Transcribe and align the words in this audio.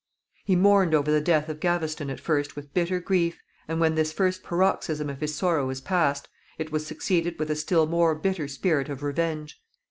He 0.45 0.55
mourned 0.55 0.95
over 0.95 1.11
the 1.11 1.21
death 1.21 1.47
of 1.47 1.59
Gaveston 1.59 2.09
at 2.09 2.19
first 2.19 2.55
with 2.55 2.73
bitter 2.73 2.99
grief, 2.99 3.39
and 3.67 3.79
when 3.79 3.93
this 3.93 4.11
first 4.11 4.41
paroxysm 4.41 5.11
of 5.11 5.21
his 5.21 5.35
sorrow 5.35 5.67
was 5.67 5.79
passed, 5.79 6.27
it 6.57 6.71
was 6.71 6.87
succeeded 6.87 7.37
with 7.37 7.51
a 7.51 7.55
still 7.55 7.85
more 7.85 8.15
bitter 8.15 8.47
spirit 8.47 8.89
of 8.89 9.03
revenge. 9.03 9.61